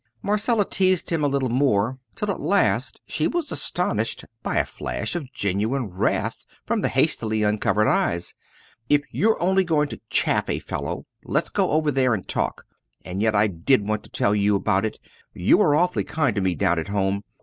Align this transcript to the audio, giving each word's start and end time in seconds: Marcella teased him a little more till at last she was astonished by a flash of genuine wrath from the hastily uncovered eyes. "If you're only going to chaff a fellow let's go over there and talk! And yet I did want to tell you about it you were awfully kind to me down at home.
Marcella 0.23 0.65
teased 0.65 1.11
him 1.11 1.23
a 1.23 1.27
little 1.27 1.49
more 1.51 1.99
till 2.15 2.31
at 2.31 2.39
last 2.39 2.99
she 3.05 3.27
was 3.27 3.51
astonished 3.51 4.25
by 4.41 4.57
a 4.57 4.65
flash 4.65 5.15
of 5.15 5.31
genuine 5.31 5.89
wrath 5.91 6.43
from 6.65 6.81
the 6.81 6.89
hastily 6.89 7.43
uncovered 7.43 7.87
eyes. 7.87 8.33
"If 8.89 9.03
you're 9.11 9.39
only 9.39 9.63
going 9.63 9.89
to 9.89 10.01
chaff 10.09 10.49
a 10.49 10.57
fellow 10.57 11.05
let's 11.23 11.51
go 11.51 11.69
over 11.69 11.91
there 11.91 12.15
and 12.15 12.27
talk! 12.27 12.65
And 13.05 13.21
yet 13.21 13.35
I 13.35 13.45
did 13.45 13.87
want 13.87 14.01
to 14.05 14.09
tell 14.09 14.33
you 14.33 14.55
about 14.55 14.85
it 14.85 14.99
you 15.35 15.57
were 15.57 15.75
awfully 15.75 16.03
kind 16.03 16.33
to 16.33 16.41
me 16.41 16.55
down 16.55 16.79
at 16.79 16.87
home. 16.87 17.23